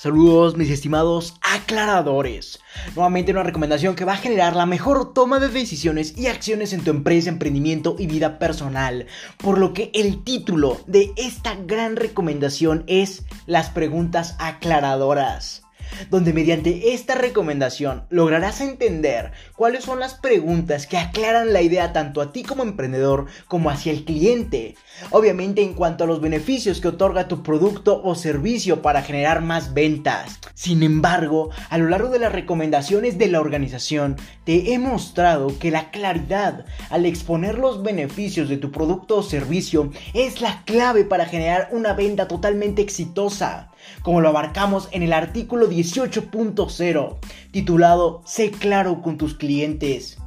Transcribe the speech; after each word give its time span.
Saludos 0.00 0.56
mis 0.56 0.70
estimados 0.70 1.34
aclaradores. 1.42 2.60
Nuevamente 2.94 3.32
una 3.32 3.42
recomendación 3.42 3.96
que 3.96 4.04
va 4.04 4.12
a 4.12 4.16
generar 4.16 4.54
la 4.54 4.64
mejor 4.64 5.12
toma 5.12 5.40
de 5.40 5.48
decisiones 5.48 6.16
y 6.16 6.28
acciones 6.28 6.72
en 6.72 6.84
tu 6.84 6.92
empresa, 6.92 7.30
emprendimiento 7.30 7.96
y 7.98 8.06
vida 8.06 8.38
personal. 8.38 9.08
Por 9.38 9.58
lo 9.58 9.72
que 9.72 9.90
el 9.94 10.22
título 10.22 10.80
de 10.86 11.12
esta 11.16 11.56
gran 11.56 11.96
recomendación 11.96 12.84
es 12.86 13.24
las 13.46 13.70
preguntas 13.70 14.36
aclaradoras 14.38 15.67
donde 16.10 16.32
mediante 16.32 16.94
esta 16.94 17.14
recomendación 17.14 18.04
lograrás 18.10 18.60
entender 18.60 19.32
cuáles 19.54 19.84
son 19.84 20.00
las 20.00 20.14
preguntas 20.14 20.86
que 20.86 20.98
aclaran 20.98 21.52
la 21.52 21.62
idea 21.62 21.92
tanto 21.92 22.20
a 22.20 22.32
ti 22.32 22.42
como 22.42 22.62
emprendedor 22.62 23.26
como 23.46 23.70
hacia 23.70 23.92
el 23.92 24.04
cliente. 24.04 24.74
Obviamente 25.10 25.62
en 25.62 25.74
cuanto 25.74 26.04
a 26.04 26.06
los 26.06 26.20
beneficios 26.20 26.80
que 26.80 26.88
otorga 26.88 27.28
tu 27.28 27.42
producto 27.42 28.02
o 28.02 28.14
servicio 28.14 28.82
para 28.82 29.02
generar 29.02 29.42
más 29.42 29.74
ventas. 29.74 30.38
Sin 30.54 30.82
embargo, 30.82 31.50
a 31.70 31.78
lo 31.78 31.88
largo 31.88 32.08
de 32.10 32.18
las 32.18 32.32
recomendaciones 32.32 33.18
de 33.18 33.28
la 33.28 33.40
organización, 33.40 34.16
te 34.44 34.72
he 34.72 34.78
mostrado 34.78 35.58
que 35.58 35.70
la 35.70 35.90
claridad 35.90 36.64
al 36.90 37.06
exponer 37.06 37.58
los 37.58 37.82
beneficios 37.82 38.48
de 38.48 38.56
tu 38.56 38.70
producto 38.72 39.16
o 39.16 39.22
servicio 39.22 39.90
es 40.14 40.40
la 40.40 40.62
clave 40.64 41.04
para 41.04 41.26
generar 41.26 41.68
una 41.72 41.92
venta 41.92 42.28
totalmente 42.28 42.82
exitosa 42.82 43.70
como 44.02 44.20
lo 44.20 44.28
abarcamos 44.28 44.88
en 44.92 45.02
el 45.02 45.12
artículo 45.12 45.68
18.0, 45.68 47.16
titulado 47.50 48.22
Sé 48.26 48.50
claro 48.50 49.02
con 49.02 49.18
tus 49.18 49.34
clientes. 49.34 50.18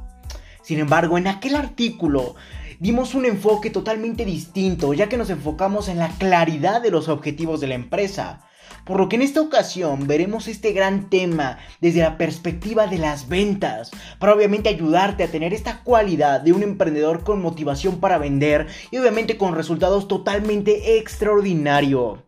Sin 0.62 0.78
embargo, 0.78 1.18
en 1.18 1.26
aquel 1.26 1.56
artículo 1.56 2.34
dimos 2.78 3.14
un 3.14 3.26
enfoque 3.26 3.70
totalmente 3.70 4.24
distinto, 4.24 4.92
ya 4.92 5.08
que 5.08 5.16
nos 5.16 5.30
enfocamos 5.30 5.88
en 5.88 5.98
la 5.98 6.08
claridad 6.08 6.82
de 6.82 6.90
los 6.90 7.08
objetivos 7.08 7.60
de 7.60 7.68
la 7.68 7.74
empresa. 7.74 8.42
Por 8.84 8.98
lo 8.98 9.08
que 9.08 9.14
en 9.14 9.22
esta 9.22 9.40
ocasión 9.40 10.08
veremos 10.08 10.48
este 10.48 10.72
gran 10.72 11.08
tema 11.08 11.58
desde 11.80 12.00
la 12.00 12.18
perspectiva 12.18 12.88
de 12.88 12.98
las 12.98 13.28
ventas, 13.28 13.92
para 14.18 14.34
obviamente 14.34 14.68
ayudarte 14.68 15.22
a 15.22 15.30
tener 15.30 15.54
esta 15.54 15.82
cualidad 15.84 16.40
de 16.40 16.52
un 16.52 16.64
emprendedor 16.64 17.22
con 17.22 17.40
motivación 17.40 18.00
para 18.00 18.18
vender 18.18 18.66
y 18.90 18.98
obviamente 18.98 19.36
con 19.36 19.54
resultados 19.54 20.08
totalmente 20.08 20.98
extraordinarios. 20.98 22.18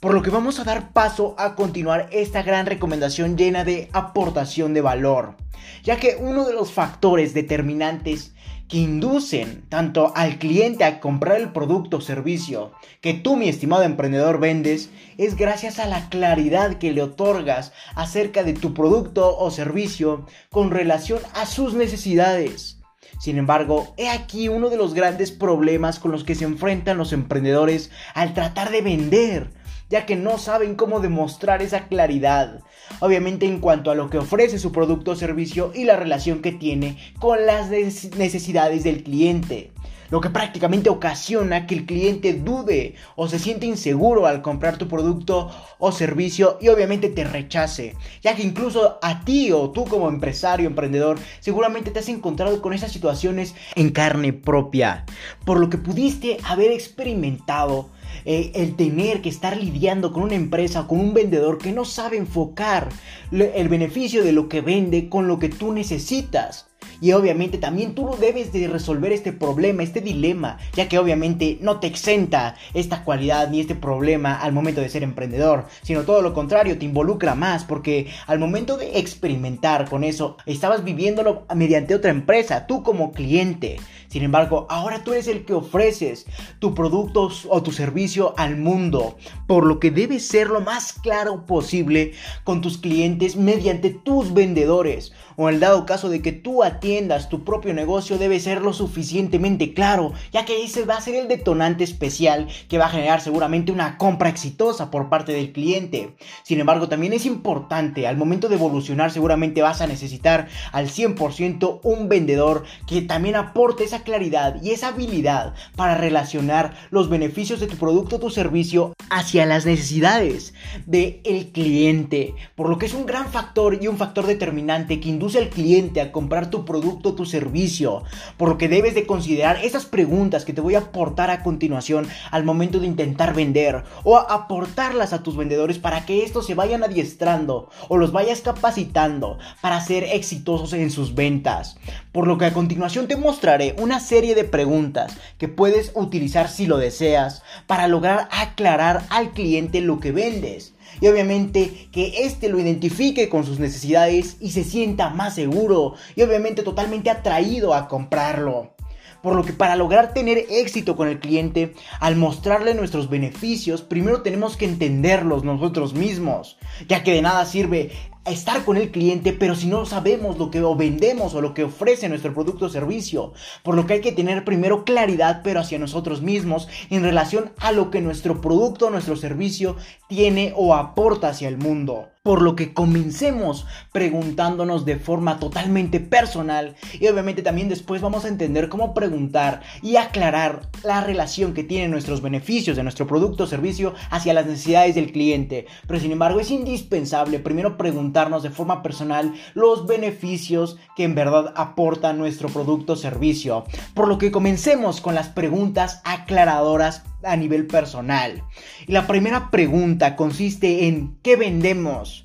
Por 0.00 0.12
lo 0.12 0.20
que 0.20 0.28
vamos 0.28 0.60
a 0.60 0.64
dar 0.64 0.92
paso 0.92 1.34
a 1.38 1.54
continuar 1.54 2.08
esta 2.12 2.42
gran 2.42 2.66
recomendación 2.66 3.38
llena 3.38 3.64
de 3.64 3.88
aportación 3.94 4.74
de 4.74 4.82
valor, 4.82 5.36
ya 5.84 5.96
que 5.96 6.16
uno 6.20 6.44
de 6.44 6.52
los 6.52 6.70
factores 6.70 7.32
determinantes 7.32 8.34
que 8.68 8.76
inducen 8.76 9.64
tanto 9.70 10.12
al 10.14 10.38
cliente 10.38 10.84
a 10.84 11.00
comprar 11.00 11.40
el 11.40 11.50
producto 11.50 11.96
o 11.96 12.00
servicio 12.02 12.72
que 13.00 13.14
tú, 13.14 13.36
mi 13.36 13.48
estimado 13.48 13.84
emprendedor, 13.84 14.38
vendes, 14.38 14.90
es 15.16 15.34
gracias 15.34 15.78
a 15.78 15.86
la 15.86 16.10
claridad 16.10 16.76
que 16.76 16.92
le 16.92 17.02
otorgas 17.02 17.72
acerca 17.94 18.42
de 18.42 18.52
tu 18.52 18.74
producto 18.74 19.38
o 19.38 19.50
servicio 19.50 20.26
con 20.50 20.70
relación 20.70 21.20
a 21.32 21.46
sus 21.46 21.72
necesidades. 21.72 22.82
Sin 23.18 23.38
embargo, 23.38 23.94
he 23.96 24.10
aquí 24.10 24.48
uno 24.48 24.68
de 24.68 24.76
los 24.76 24.92
grandes 24.92 25.32
problemas 25.32 25.98
con 25.98 26.12
los 26.12 26.22
que 26.22 26.34
se 26.34 26.44
enfrentan 26.44 26.98
los 26.98 27.14
emprendedores 27.14 27.90
al 28.14 28.34
tratar 28.34 28.70
de 28.70 28.82
vender 28.82 29.50
ya 29.88 30.06
que 30.06 30.16
no 30.16 30.38
saben 30.38 30.74
cómo 30.74 31.00
demostrar 31.00 31.62
esa 31.62 31.88
claridad. 31.88 32.60
Obviamente 33.00 33.46
en 33.46 33.60
cuanto 33.60 33.90
a 33.90 33.94
lo 33.94 34.10
que 34.10 34.18
ofrece 34.18 34.58
su 34.58 34.72
producto 34.72 35.12
o 35.12 35.16
servicio 35.16 35.72
y 35.74 35.84
la 35.84 35.96
relación 35.96 36.42
que 36.42 36.52
tiene 36.52 36.98
con 37.18 37.46
las 37.46 37.70
necesidades 37.70 38.84
del 38.84 39.02
cliente 39.02 39.72
lo 40.10 40.20
que 40.20 40.30
prácticamente 40.30 40.90
ocasiona 40.90 41.66
que 41.66 41.74
el 41.74 41.86
cliente 41.86 42.32
dude 42.34 42.94
o 43.14 43.28
se 43.28 43.38
siente 43.38 43.66
inseguro 43.66 44.26
al 44.26 44.42
comprar 44.42 44.78
tu 44.78 44.88
producto 44.88 45.50
o 45.78 45.92
servicio 45.92 46.58
y 46.60 46.68
obviamente 46.68 47.08
te 47.08 47.24
rechace, 47.24 47.94
ya 48.22 48.34
que 48.34 48.42
incluso 48.42 48.98
a 49.02 49.24
ti 49.24 49.52
o 49.52 49.70
tú 49.70 49.84
como 49.84 50.08
empresario, 50.08 50.66
emprendedor, 50.66 51.18
seguramente 51.40 51.90
te 51.90 51.98
has 51.98 52.08
encontrado 52.08 52.60
con 52.62 52.72
esas 52.72 52.92
situaciones 52.92 53.54
en 53.74 53.90
carne 53.90 54.32
propia, 54.32 55.04
por 55.44 55.58
lo 55.58 55.70
que 55.70 55.78
pudiste 55.78 56.38
haber 56.44 56.70
experimentado 56.72 57.90
eh, 58.24 58.52
el 58.54 58.76
tener 58.76 59.22
que 59.22 59.28
estar 59.28 59.56
lidiando 59.56 60.12
con 60.12 60.24
una 60.24 60.34
empresa 60.34 60.82
o 60.82 60.88
con 60.88 61.00
un 61.00 61.14
vendedor 61.14 61.58
que 61.58 61.72
no 61.72 61.84
sabe 61.84 62.16
enfocar 62.16 62.88
el 63.30 63.68
beneficio 63.68 64.24
de 64.24 64.32
lo 64.32 64.48
que 64.48 64.60
vende 64.60 65.08
con 65.08 65.28
lo 65.28 65.38
que 65.38 65.48
tú 65.48 65.72
necesitas. 65.72 66.66
Y 67.00 67.12
obviamente 67.12 67.58
también 67.58 67.94
tú 67.94 68.16
debes 68.20 68.52
de 68.52 68.68
resolver 68.68 69.12
este 69.12 69.32
problema, 69.32 69.82
este 69.82 70.00
dilema, 70.00 70.58
ya 70.74 70.88
que 70.88 70.98
obviamente 70.98 71.58
no 71.60 71.80
te 71.80 71.86
exenta 71.86 72.56
esta 72.74 73.04
cualidad 73.04 73.48
ni 73.50 73.60
este 73.60 73.74
problema 73.74 74.34
al 74.34 74.52
momento 74.52 74.80
de 74.80 74.88
ser 74.88 75.02
emprendedor, 75.02 75.66
sino 75.82 76.02
todo 76.02 76.22
lo 76.22 76.34
contrario, 76.34 76.78
te 76.78 76.84
involucra 76.84 77.34
más 77.34 77.64
porque 77.64 78.08
al 78.26 78.38
momento 78.38 78.76
de 78.76 78.98
experimentar 78.98 79.88
con 79.88 80.04
eso, 80.04 80.36
estabas 80.46 80.84
viviéndolo 80.84 81.44
mediante 81.54 81.94
otra 81.94 82.10
empresa, 82.10 82.66
tú 82.66 82.82
como 82.82 83.12
cliente. 83.12 83.76
Sin 84.08 84.22
embargo, 84.22 84.66
ahora 84.70 85.04
tú 85.04 85.12
eres 85.12 85.28
el 85.28 85.44
que 85.44 85.54
ofreces 85.54 86.26
tu 86.58 86.74
producto 86.74 87.30
o 87.48 87.62
tu 87.62 87.72
servicio 87.72 88.34
al 88.36 88.56
mundo, 88.56 89.16
por 89.46 89.66
lo 89.66 89.80
que 89.80 89.90
debes 89.90 90.26
ser 90.26 90.48
lo 90.48 90.60
más 90.60 90.92
claro 90.92 91.46
posible 91.46 92.12
con 92.44 92.60
tus 92.60 92.78
clientes 92.78 93.36
mediante 93.36 93.90
tus 93.90 94.32
vendedores. 94.32 95.12
O 95.36 95.48
en 95.48 95.56
el 95.56 95.60
dado 95.60 95.84
caso 95.84 96.08
de 96.08 96.22
que 96.22 96.32
tú 96.32 96.62
atiendas 96.62 97.28
tu 97.28 97.44
propio 97.44 97.74
negocio, 97.74 98.18
debe 98.18 98.40
ser 98.40 98.62
lo 98.62 98.72
suficientemente 98.72 99.74
claro, 99.74 100.12
ya 100.32 100.44
que 100.44 100.64
ese 100.64 100.84
va 100.84 100.96
a 100.96 101.00
ser 101.00 101.14
el 101.14 101.28
detonante 101.28 101.84
especial 101.84 102.48
que 102.68 102.78
va 102.78 102.86
a 102.86 102.90
generar 102.90 103.20
seguramente 103.20 103.72
una 103.72 103.98
compra 103.98 104.28
exitosa 104.28 104.90
por 104.90 105.08
parte 105.08 105.32
del 105.32 105.52
cliente. 105.52 106.16
Sin 106.42 106.60
embargo, 106.60 106.88
también 106.88 107.12
es 107.12 107.26
importante, 107.26 108.06
al 108.06 108.16
momento 108.16 108.48
de 108.48 108.56
evolucionar 108.56 109.10
seguramente 109.10 109.62
vas 109.62 109.80
a 109.80 109.86
necesitar 109.86 110.48
al 110.72 110.88
100% 110.88 111.80
un 111.82 112.08
vendedor 112.08 112.64
que 112.86 113.02
también 113.02 113.36
aporte 113.36 113.84
esa 113.84 113.95
claridad 114.04 114.62
y 114.62 114.70
esa 114.70 114.88
habilidad 114.88 115.54
para 115.76 115.94
relacionar 115.94 116.74
los 116.90 117.08
beneficios 117.08 117.60
de 117.60 117.66
tu 117.66 117.76
producto 117.76 118.16
o 118.16 118.20
tu 118.20 118.30
servicio 118.30 118.94
hacia 119.10 119.46
las 119.46 119.66
necesidades 119.66 120.54
del 120.86 121.50
cliente. 121.52 122.34
Por 122.54 122.68
lo 122.68 122.78
que 122.78 122.86
es 122.86 122.94
un 122.94 123.06
gran 123.06 123.30
factor 123.30 123.78
y 123.80 123.88
un 123.88 123.96
factor 123.96 124.26
determinante 124.26 125.00
que 125.00 125.08
induce 125.08 125.38
al 125.38 125.48
cliente 125.48 126.00
a 126.00 126.12
comprar 126.12 126.50
tu 126.50 126.64
producto 126.64 127.10
o 127.10 127.14
tu 127.14 127.26
servicio. 127.26 128.02
Por 128.36 128.48
lo 128.48 128.58
que 128.58 128.68
debes 128.68 128.94
de 128.94 129.06
considerar 129.06 129.64
esas 129.64 129.86
preguntas 129.86 130.44
que 130.44 130.52
te 130.52 130.60
voy 130.60 130.74
a 130.74 130.80
aportar 130.80 131.30
a 131.30 131.42
continuación 131.42 132.08
al 132.30 132.44
momento 132.44 132.80
de 132.80 132.86
intentar 132.86 133.34
vender 133.34 133.84
o 134.04 134.16
aportarlas 134.16 135.12
a 135.12 135.22
tus 135.22 135.36
vendedores 135.36 135.78
para 135.78 136.04
que 136.06 136.24
estos 136.24 136.46
se 136.46 136.54
vayan 136.54 136.84
adiestrando 136.84 137.70
o 137.88 137.96
los 137.96 138.12
vayas 138.12 138.40
capacitando 138.40 139.38
para 139.60 139.80
ser 139.80 140.04
exitosos 140.04 140.72
en 140.72 140.90
sus 140.90 141.14
ventas. 141.14 141.78
Por 142.12 142.26
lo 142.26 142.38
que 142.38 142.46
a 142.46 142.52
continuación 142.52 143.08
te 143.08 143.16
mostraré 143.16 143.74
una 143.86 144.00
serie 144.00 144.34
de 144.34 144.42
preguntas 144.42 145.16
que 145.38 145.46
puedes 145.46 145.92
utilizar 145.94 146.48
si 146.48 146.66
lo 146.66 146.76
deseas 146.76 147.44
para 147.68 147.86
lograr 147.86 148.28
aclarar 148.32 149.04
al 149.10 149.30
cliente 149.30 149.80
lo 149.80 150.00
que 150.00 150.10
vendes. 150.10 150.74
Y 151.00 151.06
obviamente 151.06 151.88
que 151.92 152.24
éste 152.24 152.48
lo 152.48 152.58
identifique 152.58 153.28
con 153.28 153.44
sus 153.44 153.60
necesidades 153.60 154.38
y 154.40 154.50
se 154.50 154.64
sienta 154.64 155.10
más 155.10 155.36
seguro 155.36 155.94
y 156.16 156.22
obviamente 156.22 156.64
totalmente 156.64 157.10
atraído 157.10 157.74
a 157.74 157.86
comprarlo. 157.86 158.74
Por 159.22 159.36
lo 159.36 159.44
que 159.44 159.52
para 159.52 159.76
lograr 159.76 160.12
tener 160.12 160.46
éxito 160.50 160.96
con 160.96 161.06
el 161.06 161.20
cliente, 161.20 161.74
al 162.00 162.16
mostrarle 162.16 162.74
nuestros 162.74 163.08
beneficios, 163.08 163.82
primero 163.82 164.22
tenemos 164.22 164.56
que 164.56 164.64
entenderlos 164.64 165.44
nosotros 165.44 165.94
mismos, 165.94 166.58
ya 166.88 167.04
que 167.04 167.12
de 167.12 167.22
nada 167.22 167.46
sirve 167.46 167.92
estar 168.26 168.64
con 168.64 168.76
el 168.76 168.90
cliente, 168.90 169.32
pero 169.32 169.54
si 169.54 169.66
no 169.66 169.86
sabemos 169.86 170.38
lo 170.38 170.50
que 170.50 170.60
vendemos 170.76 171.34
o 171.34 171.40
lo 171.40 171.54
que 171.54 171.64
ofrece 171.64 172.08
nuestro 172.08 172.34
producto 172.34 172.66
o 172.66 172.68
servicio, 172.68 173.32
por 173.62 173.74
lo 173.74 173.86
que 173.86 173.94
hay 173.94 174.00
que 174.00 174.12
tener 174.12 174.44
primero 174.44 174.84
claridad, 174.84 175.40
pero 175.44 175.60
hacia 175.60 175.78
nosotros 175.78 176.22
mismos 176.22 176.68
en 176.90 177.02
relación 177.02 177.52
a 177.58 177.72
lo 177.72 177.90
que 177.90 178.00
nuestro 178.00 178.40
producto 178.40 178.86
o 178.86 178.90
nuestro 178.90 179.16
servicio 179.16 179.76
tiene 180.08 180.52
o 180.56 180.74
aporta 180.74 181.28
hacia 181.28 181.48
el 181.48 181.58
mundo. 181.58 182.08
Por 182.22 182.42
lo 182.42 182.56
que 182.56 182.74
comencemos 182.74 183.66
preguntándonos 183.92 184.84
de 184.84 184.96
forma 184.96 185.38
totalmente 185.38 186.00
personal 186.00 186.74
y 186.98 187.06
obviamente 187.06 187.42
también 187.42 187.68
después 187.68 188.02
vamos 188.02 188.24
a 188.24 188.28
entender 188.28 188.68
cómo 188.68 188.94
preguntar 188.94 189.62
y 189.80 189.94
aclarar 189.94 190.62
la 190.82 191.02
relación 191.02 191.54
que 191.54 191.62
tienen 191.62 191.92
nuestros 191.92 192.22
beneficios 192.22 192.76
de 192.76 192.82
nuestro 192.82 193.06
producto 193.06 193.44
o 193.44 193.46
servicio 193.46 193.94
hacia 194.10 194.34
las 194.34 194.46
necesidades 194.46 194.96
del 194.96 195.12
cliente. 195.12 195.66
Pero 195.86 196.00
sin 196.00 196.10
embargo 196.10 196.40
es 196.40 196.50
indispensable 196.50 197.38
primero 197.38 197.76
de 198.16 198.50
forma 198.50 198.82
personal 198.82 199.34
los 199.52 199.86
beneficios 199.86 200.78
que 200.96 201.04
en 201.04 201.14
verdad 201.14 201.52
aporta 201.54 202.14
nuestro 202.14 202.48
producto 202.48 202.94
o 202.94 202.96
servicio. 202.96 203.64
Por 203.92 204.08
lo 204.08 204.16
que 204.16 204.30
comencemos 204.30 205.02
con 205.02 205.14
las 205.14 205.28
preguntas 205.28 206.00
aclaradoras 206.02 207.02
a 207.22 207.36
nivel 207.36 207.66
personal. 207.66 208.42
Y 208.86 208.92
la 208.92 209.06
primera 209.06 209.50
pregunta 209.50 210.16
consiste 210.16 210.88
en 210.88 211.18
¿qué 211.22 211.36
vendemos? 211.36 212.24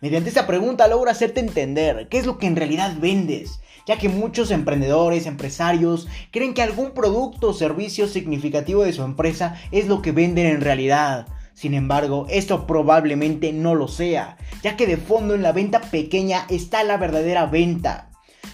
Mediante 0.00 0.28
esta 0.28 0.46
pregunta 0.46 0.86
logro 0.86 1.10
hacerte 1.10 1.40
entender 1.40 2.06
qué 2.08 2.18
es 2.18 2.26
lo 2.26 2.38
que 2.38 2.46
en 2.46 2.54
realidad 2.54 2.94
vendes, 3.00 3.60
ya 3.84 3.98
que 3.98 4.08
muchos 4.08 4.52
emprendedores, 4.52 5.26
empresarios, 5.26 6.06
creen 6.30 6.54
que 6.54 6.62
algún 6.62 6.92
producto 6.92 7.48
o 7.48 7.52
servicio 7.52 8.06
significativo 8.06 8.84
de 8.84 8.92
su 8.92 9.02
empresa 9.02 9.60
es 9.72 9.88
lo 9.88 10.02
que 10.02 10.12
venden 10.12 10.46
en 10.46 10.60
realidad. 10.60 11.26
Sin 11.54 11.74
embargo, 11.74 12.26
esto 12.30 12.66
probablemente 12.66 13.52
no 13.52 13.74
lo 13.74 13.88
sea, 13.88 14.36
ya 14.62 14.76
que 14.76 14.86
de 14.86 14.96
fondo 14.96 15.34
en 15.34 15.42
la 15.42 15.52
venta 15.52 15.80
pequeña 15.80 16.46
está 16.48 16.82
la 16.84 16.96
verdadera 16.96 17.46
venta. 17.46 18.08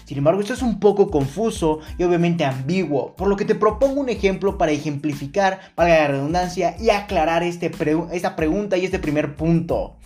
Sin 0.05 0.17
embargo, 0.17 0.41
esto 0.41 0.53
es 0.53 0.63
un 0.63 0.79
poco 0.79 1.11
confuso 1.11 1.79
y 1.97 2.03
obviamente 2.03 2.43
ambiguo, 2.43 3.15
por 3.15 3.27
lo 3.27 3.35
que 3.35 3.45
te 3.45 3.53
propongo 3.53 4.01
un 4.01 4.09
ejemplo 4.09 4.57
para 4.57 4.71
ejemplificar, 4.71 5.59
para 5.75 5.89
la 5.99 6.07
redundancia, 6.07 6.75
y 6.79 6.89
aclarar 6.89 7.43
este 7.43 7.71
esta 8.11 8.35
pregunta 8.35 8.75
y 8.77 8.85
este 8.85 8.97
primer 8.97 9.35
punto, 9.35 9.97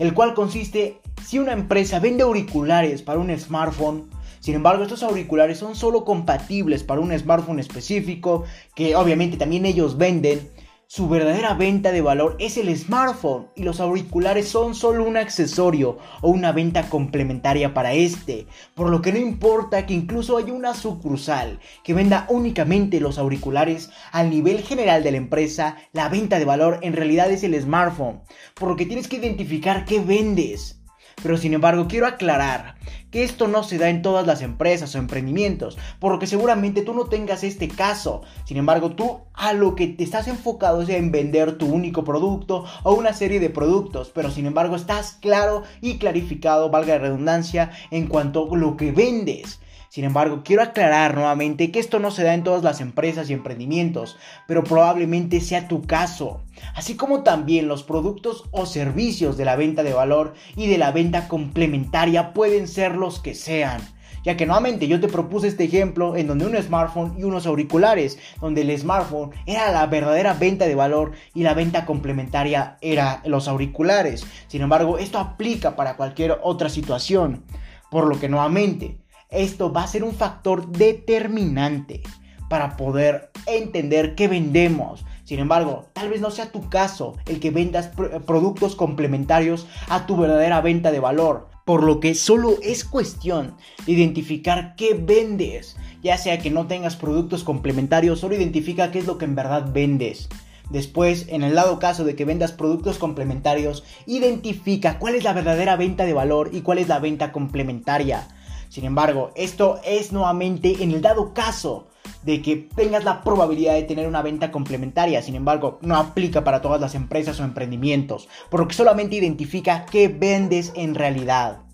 el 0.00 0.14
cual 0.14 0.34
consiste 0.34 1.00
si 1.24 1.38
una 1.38 1.52
empresa 1.52 2.00
vende 2.00 2.24
auriculares 2.24 3.02
para 3.02 3.20
un 3.20 3.36
smartphone, 3.38 4.10
sin 4.40 4.56
embargo, 4.56 4.82
estos 4.82 5.04
auriculares 5.04 5.58
son 5.58 5.76
solo 5.76 6.04
compatibles 6.04 6.82
para 6.82 7.00
un 7.00 7.16
smartphone 7.16 7.60
específico, 7.60 8.42
que 8.74 8.96
obviamente 8.96 9.36
también 9.36 9.64
ellos 9.64 9.96
venden, 9.96 10.50
su 10.94 11.08
verdadera 11.08 11.54
venta 11.54 11.90
de 11.90 12.02
valor 12.02 12.36
es 12.38 12.58
el 12.58 12.76
smartphone 12.76 13.48
y 13.56 13.62
los 13.62 13.80
auriculares 13.80 14.46
son 14.46 14.74
solo 14.74 15.04
un 15.04 15.16
accesorio 15.16 15.96
o 16.20 16.28
una 16.28 16.52
venta 16.52 16.90
complementaria 16.90 17.72
para 17.72 17.94
este, 17.94 18.46
por 18.74 18.90
lo 18.90 19.00
que 19.00 19.10
no 19.10 19.18
importa 19.18 19.86
que 19.86 19.94
incluso 19.94 20.36
haya 20.36 20.52
una 20.52 20.74
sucursal 20.74 21.60
que 21.82 21.94
venda 21.94 22.26
únicamente 22.28 23.00
los 23.00 23.16
auriculares 23.16 23.88
al 24.10 24.28
nivel 24.28 24.60
general 24.60 25.02
de 25.02 25.12
la 25.12 25.16
empresa, 25.16 25.78
la 25.94 26.10
venta 26.10 26.38
de 26.38 26.44
valor 26.44 26.78
en 26.82 26.92
realidad 26.92 27.30
es 27.30 27.42
el 27.42 27.58
smartphone, 27.58 28.20
por 28.52 28.68
lo 28.68 28.76
que 28.76 28.84
tienes 28.84 29.08
que 29.08 29.16
identificar 29.16 29.86
qué 29.86 29.98
vendes. 29.98 30.81
Pero 31.22 31.36
sin 31.36 31.54
embargo, 31.54 31.86
quiero 31.88 32.06
aclarar 32.06 32.76
que 33.10 33.24
esto 33.24 33.46
no 33.46 33.62
se 33.62 33.78
da 33.78 33.90
en 33.90 34.00
todas 34.00 34.26
las 34.26 34.40
empresas 34.40 34.94
o 34.94 34.98
emprendimientos, 34.98 35.76
por 35.98 36.12
lo 36.12 36.18
que 36.18 36.26
seguramente 36.26 36.82
tú 36.82 36.94
no 36.94 37.04
tengas 37.04 37.44
este 37.44 37.68
caso. 37.68 38.22
Sin 38.44 38.56
embargo, 38.56 38.92
tú 38.92 39.20
a 39.34 39.52
lo 39.52 39.74
que 39.74 39.86
te 39.86 40.02
estás 40.02 40.28
enfocado 40.28 40.82
es 40.82 40.88
en 40.88 41.12
vender 41.12 41.58
tu 41.58 41.66
único 41.66 42.04
producto 42.04 42.64
o 42.82 42.94
una 42.94 43.12
serie 43.12 43.38
de 43.38 43.50
productos, 43.50 44.10
pero 44.14 44.30
sin 44.30 44.46
embargo 44.46 44.76
estás 44.76 45.18
claro 45.20 45.62
y 45.82 45.98
clarificado, 45.98 46.70
valga 46.70 46.94
la 46.94 47.02
redundancia, 47.02 47.70
en 47.90 48.06
cuanto 48.06 48.48
a 48.50 48.56
lo 48.56 48.76
que 48.76 48.92
vendes. 48.92 49.60
Sin 49.92 50.04
embargo, 50.04 50.40
quiero 50.42 50.62
aclarar 50.62 51.14
nuevamente 51.14 51.70
que 51.70 51.78
esto 51.78 51.98
no 51.98 52.10
se 52.10 52.24
da 52.24 52.32
en 52.32 52.44
todas 52.44 52.62
las 52.62 52.80
empresas 52.80 53.28
y 53.28 53.34
emprendimientos, 53.34 54.16
pero 54.48 54.64
probablemente 54.64 55.38
sea 55.42 55.68
tu 55.68 55.82
caso. 55.82 56.40
Así 56.74 56.96
como 56.96 57.22
también 57.22 57.68
los 57.68 57.82
productos 57.82 58.44
o 58.52 58.64
servicios 58.64 59.36
de 59.36 59.44
la 59.44 59.54
venta 59.54 59.82
de 59.82 59.92
valor 59.92 60.32
y 60.56 60.66
de 60.66 60.78
la 60.78 60.92
venta 60.92 61.28
complementaria 61.28 62.32
pueden 62.32 62.68
ser 62.68 62.94
los 62.94 63.20
que 63.20 63.34
sean 63.34 63.82
ya 64.24 64.36
que 64.36 64.46
nuevamente 64.46 64.88
yo 64.88 64.98
te 65.00 65.08
propuse 65.08 65.48
este 65.48 65.64
ejemplo 65.64 66.16
en 66.16 66.28
donde 66.28 66.46
un 66.46 66.56
smartphone 66.56 67.14
y 67.18 67.24
unos 67.24 67.44
auriculares, 67.44 68.18
donde 68.40 68.60
el 68.62 68.78
smartphone 68.78 69.32
era 69.46 69.72
la 69.72 69.84
verdadera 69.86 70.32
venta 70.32 70.66
de 70.66 70.76
valor 70.76 71.10
y 71.34 71.42
la 71.42 71.54
venta 71.54 71.84
complementaria 71.84 72.78
era 72.80 73.20
los 73.26 73.48
auriculares. 73.48 74.24
Sin 74.46 74.62
embargo, 74.62 74.98
esto 74.98 75.18
aplica 75.18 75.74
para 75.74 75.96
cualquier 75.96 76.38
otra 76.40 76.68
situación, 76.68 77.42
por 77.90 78.06
lo 78.06 78.20
que 78.20 78.28
nuevamente 78.28 79.01
esto 79.32 79.72
va 79.72 79.84
a 79.84 79.88
ser 79.88 80.04
un 80.04 80.14
factor 80.14 80.68
determinante 80.68 82.02
para 82.48 82.76
poder 82.76 83.30
entender 83.46 84.14
qué 84.14 84.28
vendemos. 84.28 85.04
Sin 85.24 85.38
embargo, 85.38 85.86
tal 85.94 86.10
vez 86.10 86.20
no 86.20 86.30
sea 86.30 86.52
tu 86.52 86.68
caso 86.68 87.16
el 87.26 87.40
que 87.40 87.50
vendas 87.50 87.90
productos 88.26 88.76
complementarios 88.76 89.66
a 89.88 90.06
tu 90.06 90.16
verdadera 90.16 90.60
venta 90.60 90.90
de 90.90 91.00
valor. 91.00 91.48
Por 91.64 91.82
lo 91.82 92.00
que 92.00 92.14
solo 92.14 92.58
es 92.62 92.84
cuestión 92.84 93.56
de 93.86 93.92
identificar 93.92 94.74
qué 94.76 94.94
vendes. 94.94 95.76
Ya 96.02 96.18
sea 96.18 96.40
que 96.40 96.50
no 96.50 96.66
tengas 96.66 96.96
productos 96.96 97.44
complementarios, 97.44 98.20
solo 98.20 98.34
identifica 98.34 98.90
qué 98.90 98.98
es 98.98 99.06
lo 99.06 99.16
que 99.16 99.24
en 99.24 99.36
verdad 99.36 99.72
vendes. 99.72 100.28
Después, 100.70 101.26
en 101.28 101.42
el 101.42 101.54
lado 101.54 101.78
caso 101.78 102.04
de 102.04 102.16
que 102.16 102.24
vendas 102.24 102.52
productos 102.52 102.98
complementarios, 102.98 103.84
identifica 104.06 104.98
cuál 104.98 105.14
es 105.14 105.24
la 105.24 105.32
verdadera 105.32 105.76
venta 105.76 106.04
de 106.04 106.14
valor 106.14 106.50
y 106.52 106.62
cuál 106.62 106.78
es 106.78 106.88
la 106.88 106.98
venta 106.98 107.30
complementaria. 107.30 108.26
Sin 108.72 108.86
embargo, 108.86 109.32
esto 109.34 109.80
es 109.84 110.12
nuevamente 110.12 110.82
en 110.82 110.92
el 110.92 111.02
dado 111.02 111.34
caso 111.34 111.88
de 112.22 112.40
que 112.40 112.56
tengas 112.74 113.04
la 113.04 113.20
probabilidad 113.20 113.74
de 113.74 113.82
tener 113.82 114.08
una 114.08 114.22
venta 114.22 114.50
complementaria. 114.50 115.20
Sin 115.20 115.34
embargo, 115.34 115.78
no 115.82 115.94
aplica 115.94 116.42
para 116.42 116.62
todas 116.62 116.80
las 116.80 116.94
empresas 116.94 117.38
o 117.38 117.44
emprendimientos, 117.44 118.30
por 118.48 118.60
lo 118.60 118.68
que 118.68 118.74
solamente 118.74 119.16
identifica 119.16 119.84
qué 119.84 120.08
vendes 120.08 120.72
en 120.74 120.94
realidad. 120.94 121.64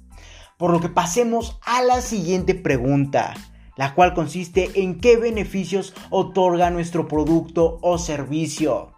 Por 0.57 0.73
lo 0.73 0.81
que 0.81 0.89
pasemos 0.89 1.61
a 1.65 1.85
la 1.85 2.01
siguiente 2.01 2.57
pregunta, 2.57 3.33
la 3.77 3.95
cual 3.95 4.13
consiste 4.13 4.83
en 4.83 4.99
qué 4.99 5.17
beneficios 5.17 5.95
otorga 6.11 6.71
nuestro 6.71 7.07
producto 7.07 7.79
o 7.81 7.99
servicio. 7.99 8.95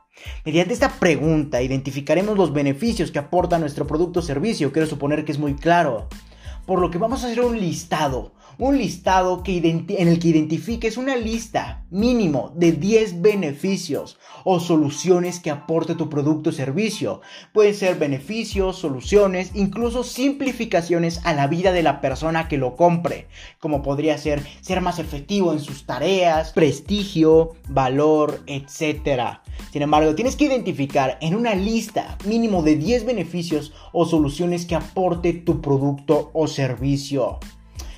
Mediante 0.46 0.72
esta 0.72 0.88
pregunta 0.88 1.60
identificaremos 1.60 2.38
los 2.38 2.54
beneficios 2.54 3.10
que 3.10 3.18
aporta 3.18 3.58
nuestro 3.58 3.86
producto 3.86 4.20
o 4.20 4.22
servicio. 4.22 4.72
Quiero 4.72 4.88
suponer 4.88 5.26
que 5.26 5.32
es 5.32 5.38
muy 5.38 5.54
claro 5.54 6.08
por 6.66 6.80
lo 6.80 6.90
que 6.90 6.98
vamos 6.98 7.22
a 7.22 7.26
hacer 7.26 7.40
un 7.40 7.58
listado. 7.58 8.32
Un 8.58 8.76
listado 8.76 9.42
en 9.46 10.08
el 10.08 10.18
que 10.18 10.28
identifiques 10.28 10.98
una 10.98 11.16
lista 11.16 11.86
mínimo 11.90 12.52
de 12.54 12.72
10 12.72 13.22
beneficios 13.22 14.18
o 14.44 14.60
soluciones 14.60 15.40
que 15.40 15.50
aporte 15.50 15.94
tu 15.94 16.10
producto 16.10 16.50
o 16.50 16.52
servicio. 16.52 17.22
Pueden 17.54 17.74
ser 17.74 17.98
beneficios, 17.98 18.76
soluciones, 18.76 19.52
incluso 19.54 20.04
simplificaciones 20.04 21.20
a 21.24 21.32
la 21.32 21.46
vida 21.46 21.72
de 21.72 21.82
la 21.82 22.02
persona 22.02 22.48
que 22.48 22.58
lo 22.58 22.76
compre, 22.76 23.28
como 23.60 23.82
podría 23.82 24.18
ser 24.18 24.42
ser 24.60 24.82
más 24.82 24.98
efectivo 24.98 25.52
en 25.52 25.60
sus 25.60 25.86
tareas, 25.86 26.52
prestigio, 26.52 27.56
valor, 27.68 28.42
etc. 28.46 29.40
Sin 29.70 29.82
embargo, 29.82 30.14
tienes 30.16 30.34
que 30.34 30.46
identificar 30.46 31.16
en 31.20 31.36
una 31.36 31.54
lista 31.54 32.18
mínimo 32.26 32.62
de 32.62 32.76
10 32.76 33.06
beneficios 33.06 33.72
o 33.92 34.04
soluciones 34.04 34.66
que 34.66 34.74
aporte 34.74 35.32
tu 35.32 35.60
producto 35.60 36.30
o 36.34 36.48
servicio. 36.48 37.38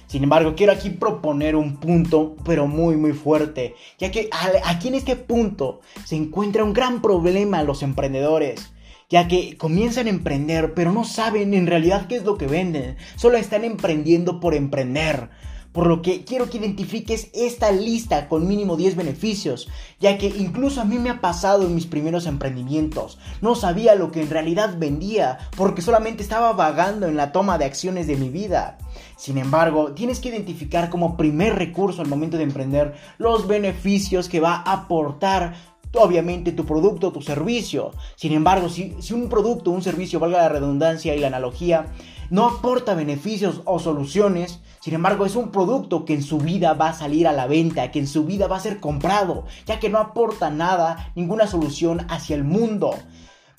Sin 0.06 0.24
embargo, 0.24 0.52
quiero 0.54 0.72
aquí 0.72 0.90
proponer 0.90 1.56
un 1.56 1.78
punto, 1.78 2.36
pero 2.44 2.66
muy 2.66 2.96
muy 2.96 3.14
fuerte, 3.14 3.74
ya 3.98 4.10
que 4.10 4.28
aquí 4.66 4.88
en 4.88 4.94
este 4.96 5.16
punto 5.16 5.80
se 6.04 6.16
encuentra 6.16 6.64
un 6.64 6.74
gran 6.74 7.00
problema 7.00 7.60
a 7.60 7.64
los 7.64 7.82
emprendedores, 7.82 8.74
ya 9.08 9.26
que 9.26 9.56
comienzan 9.56 10.08
a 10.08 10.10
emprender, 10.10 10.74
pero 10.74 10.92
no 10.92 11.04
saben 11.04 11.54
en 11.54 11.66
realidad 11.66 12.06
qué 12.08 12.16
es 12.16 12.24
lo 12.24 12.36
que 12.36 12.46
venden, 12.46 12.96
solo 13.16 13.38
están 13.38 13.64
emprendiendo 13.64 14.40
por 14.40 14.54
emprender. 14.54 15.30
Por 15.72 15.86
lo 15.86 16.02
que 16.02 16.24
quiero 16.24 16.50
que 16.50 16.58
identifiques 16.58 17.30
esta 17.32 17.72
lista 17.72 18.28
con 18.28 18.46
mínimo 18.46 18.76
10 18.76 18.94
beneficios, 18.94 19.68
ya 20.00 20.18
que 20.18 20.26
incluso 20.26 20.80
a 20.80 20.84
mí 20.84 20.98
me 20.98 21.10
ha 21.10 21.20
pasado 21.20 21.64
en 21.64 21.74
mis 21.74 21.86
primeros 21.86 22.26
emprendimientos. 22.26 23.18
No 23.40 23.54
sabía 23.54 23.94
lo 23.94 24.10
que 24.12 24.20
en 24.20 24.30
realidad 24.30 24.76
vendía, 24.78 25.38
porque 25.56 25.82
solamente 25.82 26.22
estaba 26.22 26.52
vagando 26.52 27.06
en 27.06 27.16
la 27.16 27.32
toma 27.32 27.56
de 27.56 27.64
acciones 27.64 28.06
de 28.06 28.16
mi 28.16 28.28
vida. 28.28 28.78
Sin 29.16 29.38
embargo, 29.38 29.92
tienes 29.92 30.20
que 30.20 30.28
identificar 30.28 30.90
como 30.90 31.16
primer 31.16 31.54
recurso 31.54 32.02
al 32.02 32.08
momento 32.08 32.36
de 32.36 32.42
emprender 32.42 32.94
los 33.18 33.46
beneficios 33.46 34.28
que 34.28 34.40
va 34.40 34.56
a 34.56 34.72
aportar 34.72 35.54
obviamente 35.94 36.52
tu 36.52 36.64
producto 36.64 37.08
o 37.08 37.12
tu 37.12 37.22
servicio. 37.22 37.92
Sin 38.16 38.32
embargo, 38.32 38.68
si, 38.68 38.94
un 39.12 39.28
producto 39.28 39.70
o 39.70 39.74
un 39.74 39.82
servicio, 39.82 40.20
valga 40.20 40.38
la 40.38 40.48
redundancia 40.48 41.14
y 41.14 41.20
la 41.20 41.26
analogía, 41.26 41.86
no 42.30 42.46
aporta 42.46 42.94
beneficios 42.94 43.62
o 43.64 43.78
soluciones, 43.78 44.60
sin 44.80 44.94
embargo 44.94 45.26
es 45.26 45.36
un 45.36 45.50
producto 45.50 46.04
que 46.04 46.14
en 46.14 46.22
su 46.22 46.38
vida 46.38 46.74
va 46.74 46.88
a 46.88 46.94
salir 46.94 47.26
a 47.26 47.32
la 47.32 47.46
venta, 47.46 47.90
que 47.90 47.98
en 47.98 48.06
su 48.06 48.24
vida 48.24 48.46
va 48.46 48.56
a 48.56 48.60
ser 48.60 48.80
comprado, 48.80 49.44
ya 49.66 49.78
que 49.80 49.88
no 49.88 49.98
aporta 49.98 50.50
nada, 50.50 51.12
ninguna 51.14 51.46
solución 51.46 52.06
hacia 52.08 52.36
el 52.36 52.44
mundo. 52.44 52.94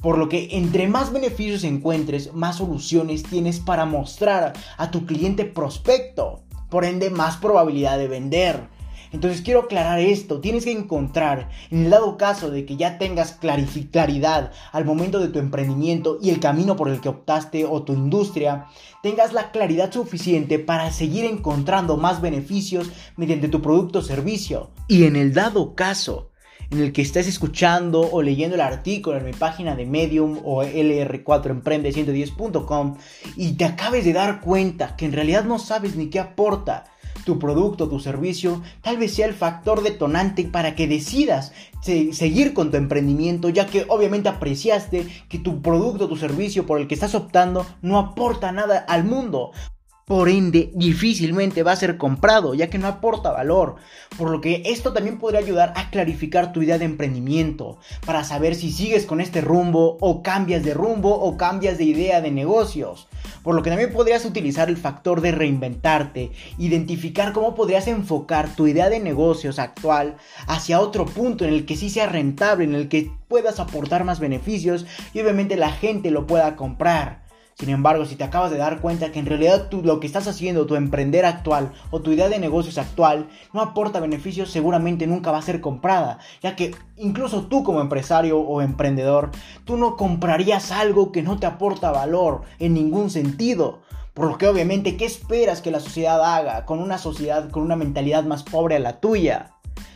Por 0.02 0.18
lo 0.18 0.28
que 0.28 0.50
entre 0.52 0.88
más 0.90 1.14
beneficios 1.14 1.64
encuentres, 1.64 2.34
más 2.34 2.58
soluciones 2.58 3.24
tienes 3.24 3.62
para 3.62 3.86
mostrar 3.86 4.52
a 4.78 4.92
tu 4.92 5.06
cliente 5.06 5.46
prospecto. 5.46 6.44
Por 6.70 6.84
ende, 6.84 7.10
más 7.10 7.38
probabilidad 7.38 7.98
de 7.98 8.10
vender. 8.10 8.73
Entonces 9.14 9.42
quiero 9.42 9.62
aclarar 9.62 10.00
esto, 10.00 10.42
tienes 10.42 10.66
que 10.66 10.72
encontrar, 10.72 11.50
en 11.70 11.86
el 11.86 11.92
dado 11.92 12.18
caso 12.18 12.50
de 12.50 12.66
que 12.66 12.76
ya 12.76 12.98
tengas 12.98 13.40
claridad 13.40 14.52
al 14.72 14.86
momento 14.86 15.20
de 15.20 15.28
tu 15.28 15.38
emprendimiento 15.38 16.18
y 16.22 16.32
el 16.32 16.40
camino 16.40 16.76
por 16.76 16.90
el 16.90 17.00
que 17.00 17.10
optaste 17.10 17.64
o 17.64 17.84
tu 17.84 17.94
industria, 17.94 18.66
tengas 19.04 19.32
la 19.32 19.52
claridad 19.52 19.94
suficiente 19.94 20.58
para 20.58 20.92
seguir 20.92 21.26
encontrando 21.26 21.96
más 21.96 22.22
beneficios 22.22 22.90
mediante 23.16 23.50
tu 23.50 23.62
producto 23.62 24.00
o 24.00 24.02
servicio. 24.02 24.72
Y 24.88 25.04
en 25.04 25.16
el 25.16 25.32
dado 25.34 25.76
caso 25.76 26.32
en 26.72 26.80
el 26.80 26.92
que 26.92 27.04
estés 27.04 27.28
escuchando 27.28 28.02
o 28.02 28.24
leyendo 28.24 28.56
el 28.56 28.62
artículo 28.62 29.18
en 29.18 29.26
mi 29.26 29.34
página 29.34 29.76
de 29.76 29.86
Medium 29.86 30.40
o 30.44 30.64
LR4Emprende110.com 30.64 32.98
y 33.38 33.52
te 33.54 33.66
acabes 33.66 34.06
de 34.06 34.14
dar 34.14 34.42
cuenta 34.42 34.96
que 34.96 35.06
en 35.06 35.14
realidad 35.14 35.44
no 35.44 35.60
sabes 35.60 35.96
ni 35.96 36.10
qué 36.10 36.20
aporta 36.20 36.86
tu 37.24 37.40
producto, 37.40 37.90
tu 37.90 38.00
servicio, 38.00 38.62
tal 38.82 38.98
vez 38.98 39.14
sea 39.14 39.28
el 39.28 39.34
factor 39.34 39.84
detonante 39.84 40.44
para 40.46 40.76
que 40.76 40.88
decidas 40.88 41.54
seguir 41.82 42.54
con 42.54 42.72
tu 42.72 42.78
emprendimiento, 42.78 43.50
ya 43.50 43.66
que 43.68 43.86
obviamente 43.90 44.30
apreciaste 44.30 45.08
que 45.30 45.40
tu 45.40 45.62
producto, 45.62 46.08
tu 46.08 46.16
servicio 46.16 46.66
por 46.66 46.80
el 46.80 46.88
que 46.88 46.94
estás 46.94 47.16
optando 47.16 47.66
no 47.82 48.00
aporta 48.00 48.52
nada 48.52 48.78
al 48.78 49.04
mundo. 49.04 49.52
Por 50.06 50.30
ende 50.30 50.72
difícilmente 50.76 51.64
va 51.64 51.72
a 51.72 51.78
ser 51.78 51.98
comprado 51.98 52.54
ya 52.54 52.70
que 52.70 52.78
no 52.78 52.88
aporta 52.88 53.32
valor, 53.32 53.76
por 54.18 54.30
lo 54.30 54.42
que 54.42 54.64
esto 54.66 54.94
también 54.94 55.20
podría 55.20 55.40
ayudar 55.40 55.74
a 55.76 55.90
clarificar 55.90 56.52
tu 56.52 56.62
idea 56.62 56.78
de 56.78 56.86
emprendimiento, 56.86 57.78
para 58.06 58.24
saber 58.24 58.56
si 58.56 58.72
sigues 58.72 59.06
con 59.06 59.22
este 59.22 59.42
rumbo 59.42 59.98
o 60.02 60.22
cambias 60.22 60.64
de 60.64 60.74
rumbo 60.74 61.14
o 61.14 61.38
cambias 61.38 61.78
de 61.78 61.86
idea 61.86 62.22
de 62.22 62.32
negocios, 62.32 63.08
por 63.44 63.56
lo 63.56 63.64
que 63.64 63.70
también 63.70 63.94
podrías 63.94 64.26
utilizar 64.26 64.70
el 64.70 64.78
factor 64.78 65.22
de 65.22 65.32
reinventarte, 65.32 66.32
identificar 66.58 67.34
cómo 67.34 67.56
podrías 67.56 67.88
enfocar 67.88 68.56
tu 68.56 68.68
idea 68.68 68.90
de 68.90 69.00
negocios 69.00 69.60
actual 69.60 70.18
hacia 70.48 70.80
otro 70.80 71.06
punto 71.06 71.46
en 71.46 71.54
el 71.54 71.66
que 71.66 71.78
sí 71.78 71.90
sea 71.90 72.08
rentable, 72.08 72.66
en 72.66 72.76
el 72.76 72.90
que 72.90 73.12
puedas 73.28 73.60
aportar 73.60 74.04
más 74.04 74.20
beneficios 74.20 74.86
y 75.14 75.22
obviamente 75.22 75.56
la 75.56 75.72
gente 75.72 76.12
lo 76.12 76.28
pueda 76.28 76.56
comprar. 76.56 77.23
Sin 77.56 77.70
embargo, 77.70 78.06
si 78.06 78.16
te 78.16 78.24
acabas 78.24 78.52
de 78.52 78.58
dar 78.58 78.82
cuenta 78.82 79.12
que 79.12 79.20
en 79.20 79.28
realidad 79.28 79.68
tú, 79.70 79.82
lo 79.84 80.00
que 80.00 80.08
estás 80.08 80.28
haciendo, 80.28 80.66
tu 80.66 80.76
emprender 80.76 81.26
actual 81.26 81.72
o 81.92 82.02
tu 82.02 82.12
idea 82.12 82.28
de 82.28 82.40
negocios 82.40 82.78
actual 82.78 83.28
no 83.54 83.62
aporta 83.62 84.00
beneficios, 84.00 84.50
seguramente 84.50 85.06
nunca 85.06 85.32
va 85.32 85.38
a 85.38 85.44
ser 85.44 85.62
comprada, 85.62 86.20
ya 86.42 86.56
que 86.56 86.76
incluso 86.98 87.44
tú 87.44 87.64
como 87.64 87.82
empresario 87.82 88.40
o 88.40 88.62
emprendedor, 88.62 89.30
tú 89.66 89.78
no 89.78 89.96
comprarías 89.98 90.72
algo 90.72 91.12
que 91.12 91.22
no 91.22 91.38
te 91.38 91.46
aporta 91.46 91.92
valor 91.92 92.42
en 92.60 92.74
ningún 92.74 93.10
sentido. 93.10 93.82
Por 94.14 94.28
lo 94.28 94.38
que 94.38 94.48
obviamente, 94.48 94.98
¿qué 94.98 95.06
esperas 95.06 95.62
que 95.62 95.72
la 95.72 95.80
sociedad 95.80 96.24
haga 96.24 96.66
con 96.66 96.80
una 96.80 96.98
sociedad 96.98 97.50
con 97.50 97.64
una 97.64 97.76
mentalidad 97.76 98.24
más 98.24 98.44
pobre 98.44 98.76
a 98.76 98.80
la 98.80 99.00
tuya? 99.00 99.54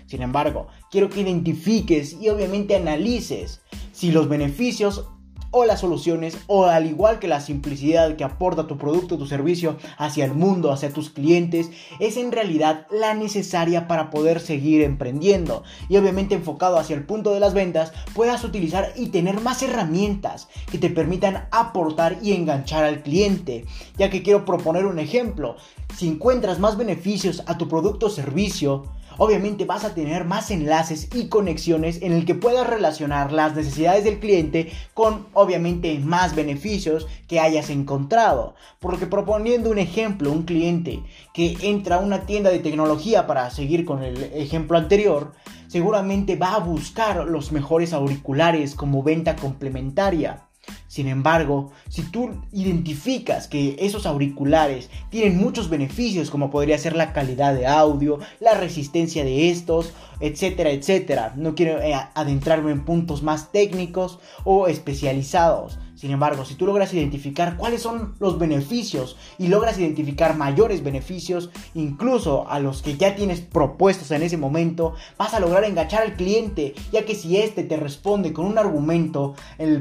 Sin 0.08 0.22
embargo, 0.22 0.68
quiero 0.90 1.10
que 1.10 1.22
identifiques 1.22 2.14
y 2.14 2.30
obviamente 2.30 2.76
analices 2.76 3.62
si 3.92 4.12
los 4.12 4.30
beneficios 4.30 5.10
o 5.52 5.66
las 5.66 5.82
soluciones 5.82 6.38
o 6.48 6.66
al 6.66 6.86
igual 6.86 7.20
que 7.20 7.28
la 7.28 7.42
simplicidad 7.42 8.16
que 8.16 8.24
aporta 8.24 8.68
tu 8.68 8.78
producto 8.78 9.16
o 9.16 9.18
tu 9.18 9.26
servicio 9.26 9.78
hacia 9.98 10.26
el 10.26 10.34
mundo, 10.34 10.72
hacia 10.72 10.92
tus 10.92 11.10
clientes, 11.10 11.70
es 12.00 12.18
en 12.18 12.32
realidad 12.32 12.88
la 12.92 13.14
necesaria 13.14 13.88
para 13.88 14.10
poder 14.10 14.40
seguir 14.40 14.82
emprendiendo. 14.82 15.64
Y 15.90 15.98
obviamente 15.98 16.36
enfocado 16.36 16.78
hacia 16.78 16.96
el 16.96 17.06
punto 17.06 17.34
de 17.34 17.40
las 17.40 17.54
ventas 17.54 17.94
puedas 18.14 18.44
utilizar 18.44 18.94
y 18.96 19.08
tener 19.08 19.42
más 19.42 19.62
herramientas 19.64 20.48
que 20.72 20.78
te 20.78 20.90
permitan 20.90 21.48
aportar 21.52 22.18
y 22.22 22.34
enganchar 22.34 22.84
al 22.84 23.02
cliente, 23.02 23.66
ya 23.98 24.10
que 24.10 24.24
quiero 24.24 24.46
proponer 24.46 24.86
un 24.86 25.00
ejemplo, 25.00 25.56
si 25.96 26.08
encuentras 26.08 26.60
más 26.60 26.78
beneficios 26.78 27.44
a 27.48 27.58
tu 27.58 27.68
producto 27.68 28.08
o 28.08 28.10
servicio, 28.10 28.84
obviamente 29.18 29.66
vas 29.66 29.84
a 29.84 29.94
tener 29.94 30.26
más 30.26 30.52
enlaces 30.52 31.10
y 31.14 31.28
conexiones 31.28 32.02
en 32.02 32.14
el 32.14 32.26
que 32.26 32.36
puedas 32.36 32.68
relacionar 32.68 33.32
las 33.32 33.56
necesidades 33.56 34.04
del 34.04 34.20
cliente 34.20 34.72
con 34.94 35.28
obviamente 35.34 36.00
más 36.00 36.36
beneficios 36.36 37.08
que 37.28 37.40
hayas 37.40 37.70
encontrado. 37.70 38.56
Por 38.80 38.94
lo 38.94 39.00
que 39.00 39.08
proponiendo 39.08 39.70
un 39.70 39.80
ejemplo, 39.80 40.32
un 40.32 40.44
cliente 40.44 41.04
que 41.34 41.58
entra 41.62 41.98
a 41.98 42.00
una 42.00 42.22
tienda 42.22 42.50
de 42.50 42.60
tecnología 42.60 43.28
para 43.28 43.50
seguir 43.50 43.86
con 43.86 44.04
el 44.04 44.24
ejemplo 44.34 44.78
anterior, 44.78 45.34
seguramente 45.68 46.36
va 46.36 46.56
a 46.56 46.60
buscar 46.60 47.26
los 47.26 47.52
mejores 47.52 47.94
auriculares 47.94 48.76
como 48.76 49.04
venta 49.04 49.36
complementaria. 49.36 50.47
Sin 50.88 51.08
embargo, 51.08 51.72
si 51.90 52.02
tú 52.02 52.42
identificas 52.52 53.48
que 53.48 53.76
esos 53.80 54.06
auriculares 54.06 54.90
tienen 55.10 55.38
muchos 55.38 55.70
beneficios 55.70 56.32
como 56.32 56.50
podría 56.50 56.78
ser 56.78 56.96
la 56.96 57.14
calidad 57.14 57.54
de 57.54 57.68
audio, 57.68 58.20
la 58.40 58.54
resistencia 58.54 59.24
de 59.24 59.50
estos, 59.50 59.94
etcétera, 60.20 60.72
etcétera, 60.72 61.34
no 61.36 61.56
quiero 61.56 61.82
eh, 61.82 61.94
adentrarme 62.16 62.72
en 62.72 62.86
puntos 62.86 63.22
más 63.22 63.52
técnicos 63.52 64.20
o 64.44 64.68
especializados, 64.68 65.78
sin 65.98 66.12
embargo, 66.12 66.46
si 66.46 66.54
tú 66.54 66.68
logras 66.68 66.94
identificar 66.94 67.58
cuáles 67.58 67.82
son 67.82 68.14
los 68.20 68.38
beneficios 68.38 69.18
y 69.40 69.48
logras 69.48 69.80
identificar 69.80 70.38
mayores 70.38 70.84
beneficios, 70.84 71.50
incluso 71.74 72.48
a 72.48 72.60
los 72.60 72.84
que 72.84 72.98
ya 72.98 73.16
tienes 73.16 73.42
propuestos 73.42 74.12
en 74.12 74.22
ese 74.22 74.38
momento, 74.38 74.94
vas 75.18 75.34
a 75.34 75.40
lograr 75.40 75.64
enganchar 75.64 76.04
al 76.04 76.14
cliente, 76.14 76.76
ya 76.92 77.04
que 77.04 77.16
si 77.16 77.38
éste 77.38 77.64
te 77.64 77.78
responde 77.78 78.32
con 78.32 78.46
un 78.46 78.60
argumento 78.60 79.34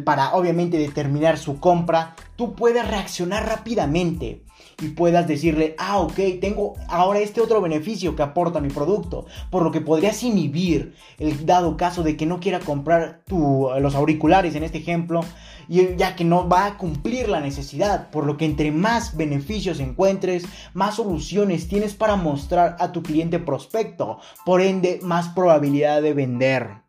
para 0.04 0.34
obviamente 0.34 0.78
determinar 0.78 1.36
su 1.36 1.60
compra, 1.60 2.16
tú 2.36 2.54
puedes 2.54 2.88
reaccionar 2.88 3.46
rápidamente 3.46 4.45
y 4.80 4.88
puedas 4.88 5.26
decirle, 5.26 5.74
ah, 5.78 5.98
ok, 5.98 6.18
tengo 6.40 6.74
ahora 6.88 7.20
este 7.20 7.40
otro 7.40 7.60
beneficio 7.60 8.14
que 8.14 8.22
aporta 8.22 8.60
mi 8.60 8.68
producto, 8.68 9.26
por 9.50 9.62
lo 9.62 9.70
que 9.70 9.80
podrías 9.80 10.22
inhibir 10.22 10.94
el 11.18 11.46
dado 11.46 11.76
caso 11.76 12.02
de 12.02 12.16
que 12.16 12.26
no 12.26 12.40
quiera 12.40 12.60
comprar 12.60 13.22
los 13.28 13.94
auriculares 13.94 14.54
en 14.54 14.64
este 14.64 14.78
ejemplo, 14.78 15.22
ya 15.68 16.14
que 16.14 16.24
no 16.24 16.48
va 16.48 16.66
a 16.66 16.78
cumplir 16.78 17.28
la 17.28 17.40
necesidad, 17.40 18.10
por 18.10 18.26
lo 18.26 18.36
que 18.36 18.44
entre 18.44 18.70
más 18.70 19.16
beneficios 19.16 19.80
encuentres, 19.80 20.44
más 20.74 20.96
soluciones 20.96 21.68
tienes 21.68 21.94
para 21.94 22.16
mostrar 22.16 22.76
a 22.78 22.92
tu 22.92 23.02
cliente 23.02 23.38
prospecto, 23.38 24.18
por 24.44 24.60
ende 24.60 25.00
más 25.02 25.28
probabilidad 25.28 26.02
de 26.02 26.12
vender. 26.12 26.86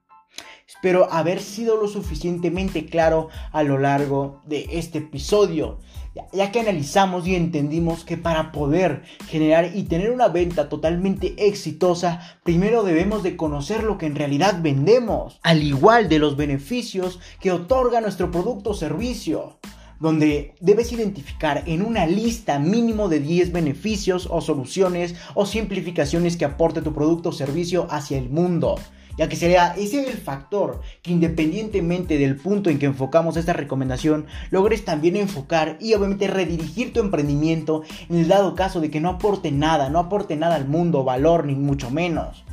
Espero 0.68 1.12
haber 1.12 1.40
sido 1.42 1.78
lo 1.78 1.88
suficientemente 1.88 2.86
claro 2.86 3.30
a 3.52 3.64
lo 3.64 3.78
largo 3.78 4.42
de 4.46 4.68
este 4.74 4.98
episodio 5.00 5.80
ya 6.34 6.52
que 6.52 6.60
analizamos 6.60 7.28
y 7.28 7.36
entendimos 7.36 8.04
que 8.04 8.18
para 8.18 8.52
poder 8.52 9.04
generar 9.28 9.72
y 9.76 9.84
tener 9.84 10.12
una 10.12 10.28
venta 10.28 10.70
totalmente 10.70 11.36
exitosa, 11.48 12.38
primero 12.44 12.84
debemos 12.84 13.24
de 13.24 13.36
conocer 13.36 13.84
lo 13.84 13.98
que 13.98 14.06
en 14.06 14.16
realidad 14.16 14.60
vendemos, 14.62 15.40
al 15.44 15.64
igual 15.64 16.10
de 16.10 16.20
los 16.20 16.38
beneficios 16.38 17.20
que 17.40 17.52
otorga 17.52 18.02
nuestro 18.02 18.32
producto 18.32 18.72
o 18.72 18.74
servicio 18.74 19.60
donde 20.00 20.54
debes 20.60 20.92
identificar 20.92 21.64
en 21.66 21.82
una 21.82 22.06
lista 22.06 22.60
mínimo 22.60 23.10
de 23.10 23.20
10 23.20 23.52
beneficios 23.52 24.28
o 24.30 24.42
soluciones 24.42 25.16
o 25.34 25.48
simplificaciones 25.48 26.38
que 26.38 26.46
aporte 26.46 26.84
tu 26.84 26.94
producto 26.94 27.30
o 27.30 27.32
servicio 27.32 27.88
hacia 27.90 28.20
el 28.20 28.30
mundo 28.30 28.76
ya 29.18 29.28
que 29.28 29.36
sería 29.36 29.74
ese 29.76 30.08
el 30.10 30.18
factor 30.18 30.82
que 31.02 31.12
independientemente 31.12 32.18
del 32.18 32.36
punto 32.36 32.70
en 32.70 32.80
que 32.80 32.86
enfocamos 32.86 33.36
esta 33.36 33.54
recomendación, 33.54 34.28
logres 34.52 34.86
también 34.86 35.16
enfocar 35.16 35.78
y 35.82 35.94
obviamente 35.94 36.28
redirigir 36.28 36.94
tu 36.94 37.00
emprendimiento 37.00 37.84
en 38.10 38.18
el 38.18 38.28
dado 38.28 38.56
caso 38.56 38.80
de 38.80 38.92
que 38.92 39.02
no 39.02 39.10
aporte 39.10 39.52
nada, 39.52 39.90
no 39.90 40.00
aporte 40.00 40.36
nada 40.36 40.56
al 40.56 40.68
mundo, 40.68 41.04
valor 41.04 41.46
ni 41.46 41.56
mucho 41.56 41.90
menos. 41.90 42.44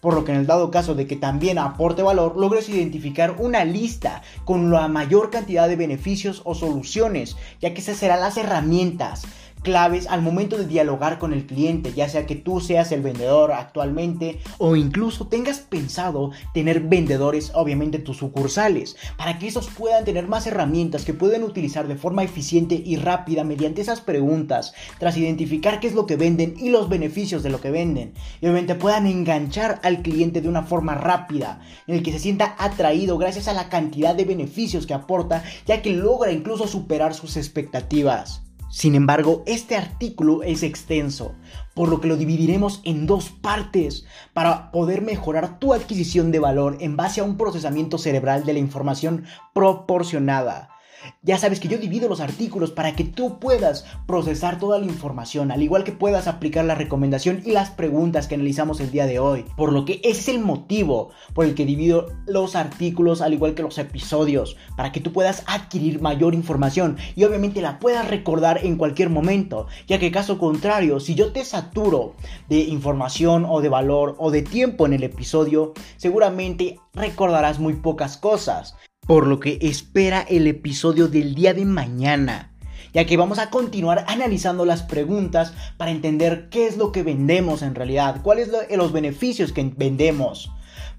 Por 0.00 0.14
lo 0.14 0.24
que 0.24 0.32
en 0.32 0.38
el 0.38 0.46
dado 0.46 0.70
caso 0.70 0.94
de 0.94 1.06
que 1.06 1.16
también 1.16 1.58
aporte 1.58 2.02
valor, 2.02 2.36
logres 2.36 2.68
identificar 2.68 3.36
una 3.38 3.64
lista 3.64 4.22
con 4.44 4.70
la 4.70 4.86
mayor 4.88 5.30
cantidad 5.30 5.68
de 5.68 5.76
beneficios 5.76 6.42
o 6.44 6.54
soluciones, 6.54 7.36
ya 7.60 7.74
que 7.74 7.80
esas 7.80 7.96
serán 7.96 8.20
las 8.20 8.36
herramientas 8.36 9.24
claves 9.66 10.06
al 10.06 10.22
momento 10.22 10.56
de 10.56 10.64
dialogar 10.64 11.18
con 11.18 11.32
el 11.32 11.44
cliente, 11.44 11.92
ya 11.92 12.08
sea 12.08 12.24
que 12.24 12.36
tú 12.36 12.60
seas 12.60 12.92
el 12.92 13.02
vendedor 13.02 13.50
actualmente 13.50 14.38
o 14.58 14.76
incluso 14.76 15.26
tengas 15.26 15.58
pensado 15.58 16.30
tener 16.54 16.82
vendedores, 16.82 17.50
obviamente 17.52 17.98
tus 17.98 18.18
sucursales, 18.18 18.94
para 19.16 19.40
que 19.40 19.48
esos 19.48 19.66
puedan 19.66 20.04
tener 20.04 20.28
más 20.28 20.46
herramientas 20.46 21.04
que 21.04 21.14
pueden 21.14 21.42
utilizar 21.42 21.88
de 21.88 21.96
forma 21.96 22.22
eficiente 22.22 22.76
y 22.76 22.94
rápida 22.94 23.42
mediante 23.42 23.80
esas 23.80 24.00
preguntas, 24.00 24.72
tras 25.00 25.16
identificar 25.16 25.80
qué 25.80 25.88
es 25.88 25.94
lo 25.94 26.06
que 26.06 26.14
venden 26.14 26.54
y 26.56 26.70
los 26.70 26.88
beneficios 26.88 27.42
de 27.42 27.50
lo 27.50 27.60
que 27.60 27.72
venden, 27.72 28.14
y 28.40 28.46
obviamente 28.46 28.76
puedan 28.76 29.08
enganchar 29.08 29.80
al 29.82 30.00
cliente 30.00 30.42
de 30.42 30.48
una 30.48 30.62
forma 30.62 30.94
rápida, 30.94 31.60
en 31.88 31.96
el 31.96 32.04
que 32.04 32.12
se 32.12 32.20
sienta 32.20 32.54
atraído 32.56 33.18
gracias 33.18 33.48
a 33.48 33.52
la 33.52 33.68
cantidad 33.68 34.14
de 34.14 34.26
beneficios 34.26 34.86
que 34.86 34.94
aporta, 34.94 35.42
ya 35.66 35.82
que 35.82 35.90
logra 35.90 36.30
incluso 36.30 36.68
superar 36.68 37.14
sus 37.14 37.36
expectativas. 37.36 38.45
Sin 38.76 38.94
embargo, 38.94 39.42
este 39.46 39.74
artículo 39.74 40.42
es 40.42 40.62
extenso, 40.62 41.34
por 41.72 41.88
lo 41.88 41.98
que 41.98 42.08
lo 42.08 42.18
dividiremos 42.18 42.82
en 42.84 43.06
dos 43.06 43.30
partes 43.30 44.04
para 44.34 44.70
poder 44.70 45.00
mejorar 45.00 45.58
tu 45.58 45.72
adquisición 45.72 46.30
de 46.30 46.40
valor 46.40 46.76
en 46.80 46.94
base 46.94 47.22
a 47.22 47.24
un 47.24 47.38
procesamiento 47.38 47.96
cerebral 47.96 48.44
de 48.44 48.52
la 48.52 48.58
información 48.58 49.24
proporcionada. 49.54 50.75
Ya 51.22 51.38
sabes 51.38 51.60
que 51.60 51.68
yo 51.68 51.78
divido 51.78 52.08
los 52.08 52.20
artículos 52.20 52.70
para 52.70 52.94
que 52.94 53.04
tú 53.04 53.38
puedas 53.38 53.84
procesar 54.06 54.58
toda 54.58 54.78
la 54.78 54.86
información, 54.86 55.50
al 55.50 55.62
igual 55.62 55.84
que 55.84 55.92
puedas 55.92 56.26
aplicar 56.26 56.64
la 56.64 56.74
recomendación 56.74 57.42
y 57.44 57.52
las 57.52 57.70
preguntas 57.70 58.26
que 58.26 58.34
analizamos 58.34 58.80
el 58.80 58.90
día 58.90 59.06
de 59.06 59.18
hoy. 59.18 59.44
Por 59.56 59.72
lo 59.72 59.84
que 59.84 60.00
ese 60.04 60.20
es 60.20 60.28
el 60.28 60.40
motivo 60.40 61.10
por 61.34 61.44
el 61.44 61.54
que 61.54 61.66
divido 61.66 62.08
los 62.26 62.56
artículos 62.56 63.20
al 63.20 63.34
igual 63.34 63.54
que 63.54 63.62
los 63.62 63.78
episodios, 63.78 64.56
para 64.76 64.92
que 64.92 65.00
tú 65.00 65.12
puedas 65.12 65.44
adquirir 65.46 66.00
mayor 66.00 66.34
información 66.34 66.96
y 67.14 67.24
obviamente 67.24 67.60
la 67.60 67.78
puedas 67.78 68.08
recordar 68.08 68.64
en 68.64 68.76
cualquier 68.76 69.10
momento, 69.10 69.66
ya 69.86 69.98
que 69.98 70.10
caso 70.10 70.38
contrario, 70.38 71.00
si 71.00 71.14
yo 71.14 71.32
te 71.32 71.44
saturo 71.44 72.14
de 72.48 72.58
información 72.58 73.44
o 73.48 73.60
de 73.60 73.68
valor 73.68 74.16
o 74.18 74.30
de 74.30 74.42
tiempo 74.42 74.86
en 74.86 74.92
el 74.92 75.02
episodio, 75.02 75.74
seguramente 75.96 76.80
recordarás 76.94 77.58
muy 77.58 77.74
pocas 77.74 78.16
cosas 78.16 78.76
por 79.06 79.26
lo 79.26 79.40
que 79.40 79.58
espera 79.62 80.22
el 80.28 80.46
episodio 80.46 81.08
del 81.08 81.34
día 81.34 81.54
de 81.54 81.64
mañana, 81.64 82.52
ya 82.92 83.04
que 83.06 83.16
vamos 83.16 83.38
a 83.38 83.50
continuar 83.50 84.04
analizando 84.08 84.64
las 84.64 84.82
preguntas 84.82 85.52
para 85.76 85.90
entender 85.90 86.48
qué 86.50 86.66
es 86.66 86.76
lo 86.76 86.92
que 86.92 87.02
vendemos 87.02 87.62
en 87.62 87.74
realidad, 87.74 88.22
cuáles 88.22 88.48
son 88.50 88.64
los 88.76 88.92
beneficios 88.92 89.52
que 89.52 89.72
vendemos, 89.76 90.50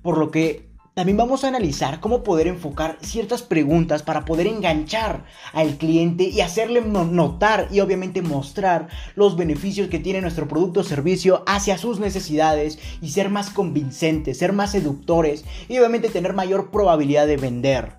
por 0.02 0.18
lo 0.18 0.32
que 0.32 0.67
También 0.98 1.18
vamos 1.18 1.44
a 1.44 1.50
analizar 1.50 2.00
cómo 2.00 2.24
poder 2.24 2.48
enfocar 2.48 2.98
ciertas 3.01 3.44
preguntas 3.44 4.01
para 4.01 4.25
poder 4.25 4.48
enganchar 4.48 5.25
al 5.54 5.77
cliente 5.77 6.24
y 6.24 6.42
hacerle 6.42 6.82
notar 6.82 7.68
y 7.70 7.82
obviamente 7.82 8.24
mostrar 8.24 8.88
los 9.13 9.38
beneficios 9.38 9.89
que 9.89 10.00
tiene 10.00 10.22
nuestro 10.22 10.48
producto 10.48 10.80
o 10.80 10.84
servicio 10.84 11.44
hacia 11.46 11.77
sus 11.77 12.00
necesidades 12.00 12.80
y 13.00 13.10
ser 13.10 13.30
más 13.30 13.51
convincentes, 13.51 14.39
ser 14.39 14.54
más 14.54 14.72
seductores 14.72 15.46
y 15.70 15.77
obviamente 15.77 16.10
tener 16.10 16.34
mayor 16.34 16.72
probabilidad 16.72 17.27
de 17.27 17.38
vender. 17.38 17.92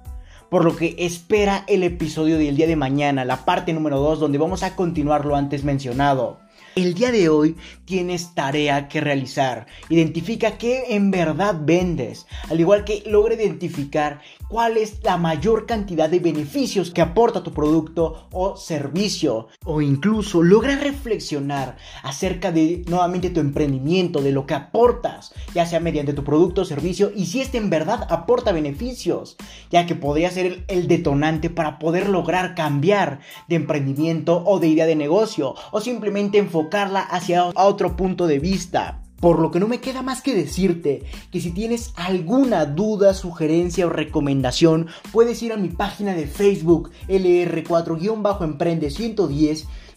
Por 0.50 0.64
lo 0.64 0.74
que 0.74 0.96
espera 0.98 1.62
el 1.68 1.84
episodio 1.84 2.36
del 2.36 2.56
día 2.56 2.66
de 2.66 2.74
mañana, 2.74 3.24
la 3.24 3.44
parte 3.44 3.72
número 3.72 4.00
2, 4.00 4.18
donde 4.18 4.38
vamos 4.38 4.64
a 4.64 4.74
continuar 4.74 5.24
lo 5.24 5.36
antes 5.36 5.62
mencionado. 5.62 6.40
El 6.74 6.94
día 6.94 7.10
de 7.10 7.28
hoy 7.28 7.56
tienes 7.84 8.34
tarea 8.34 8.88
que 8.88 9.00
realizar. 9.00 9.66
Identifica 9.88 10.58
qué 10.58 10.94
en 10.94 11.10
verdad 11.10 11.56
vendes, 11.60 12.26
al 12.50 12.60
igual 12.60 12.84
que 12.84 13.02
logra 13.06 13.34
identificar 13.34 14.20
cuál 14.48 14.76
es 14.76 15.02
la 15.02 15.16
mayor 15.16 15.66
cantidad 15.66 16.08
de 16.08 16.20
beneficios 16.20 16.90
que 16.90 17.02
aporta 17.02 17.42
tu 17.42 17.52
producto 17.52 18.28
o 18.30 18.56
servicio. 18.56 19.48
O 19.64 19.80
incluso 19.80 20.42
logra 20.42 20.76
reflexionar 20.76 21.76
acerca 22.02 22.52
de 22.52 22.84
nuevamente 22.86 23.30
tu 23.30 23.40
emprendimiento, 23.40 24.22
de 24.22 24.32
lo 24.32 24.46
que 24.46 24.54
aportas, 24.54 25.32
ya 25.54 25.66
sea 25.66 25.80
mediante 25.80 26.12
tu 26.12 26.24
producto 26.24 26.62
o 26.62 26.64
servicio 26.64 27.10
y 27.14 27.26
si 27.26 27.40
este 27.40 27.58
en 27.58 27.70
verdad 27.70 28.06
aporta 28.10 28.52
beneficios, 28.52 29.36
ya 29.70 29.86
que 29.86 29.94
podría 29.94 30.30
ser 30.30 30.64
el, 30.68 30.88
detonante 30.88 31.50
para 31.50 31.78
poder 31.78 32.08
lograr 32.08 32.54
cambiar 32.54 33.20
de 33.48 33.56
emprendimiento 33.56 34.42
o 34.46 34.58
de 34.58 34.68
idea 34.68 34.86
de 34.86 34.96
negocio 34.96 35.54
o 35.70 35.80
simplemente 35.80 36.38
enfocar 36.38 36.67
hacia 36.72 37.46
otro 37.46 37.96
punto 37.96 38.26
de 38.26 38.38
vista. 38.38 39.02
Por 39.20 39.40
lo 39.40 39.50
que 39.50 39.58
no 39.58 39.66
me 39.66 39.80
queda 39.80 40.02
más 40.02 40.22
que 40.22 40.34
decirte 40.34 41.02
que 41.32 41.40
si 41.40 41.50
tienes 41.50 41.92
alguna 41.96 42.66
duda, 42.66 43.14
sugerencia 43.14 43.86
o 43.86 43.90
recomendación, 43.90 44.86
puedes 45.10 45.42
ir 45.42 45.52
a 45.52 45.56
mi 45.56 45.70
página 45.70 46.14
de 46.14 46.28
Facebook 46.28 46.92
LR4-Emprende 47.08 48.90
110 48.90 49.66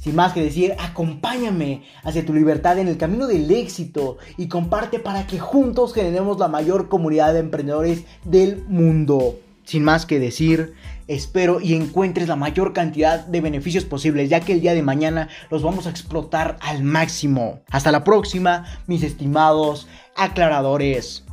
Sin 0.00 0.16
más 0.16 0.32
que 0.32 0.42
decir, 0.42 0.74
acompáñame 0.78 1.82
hacia 2.02 2.24
tu 2.24 2.32
libertad 2.32 2.78
en 2.78 2.88
el 2.88 2.96
camino 2.96 3.26
del 3.26 3.50
éxito 3.50 4.16
y 4.38 4.48
comparte 4.48 4.98
para 4.98 5.26
que 5.26 5.38
juntos 5.38 5.92
generemos 5.92 6.38
la 6.38 6.48
mayor 6.48 6.88
comunidad 6.88 7.34
de 7.34 7.40
emprendedores 7.40 8.04
del 8.24 8.64
mundo. 8.66 9.38
Sin 9.64 9.84
más 9.84 10.06
que 10.06 10.18
decir, 10.18 10.72
espero 11.06 11.60
y 11.60 11.74
encuentres 11.74 12.28
la 12.28 12.36
mayor 12.36 12.72
cantidad 12.72 13.26
de 13.26 13.42
beneficios 13.42 13.84
posibles, 13.84 14.30
ya 14.30 14.40
que 14.40 14.54
el 14.54 14.62
día 14.62 14.72
de 14.72 14.82
mañana 14.82 15.28
los 15.50 15.62
vamos 15.62 15.86
a 15.86 15.90
explotar 15.90 16.56
al 16.62 16.82
máximo. 16.82 17.60
Hasta 17.70 17.92
la 17.92 18.02
próxima, 18.02 18.64
mis 18.86 19.02
estimados 19.02 19.86
aclaradores. 20.16 21.24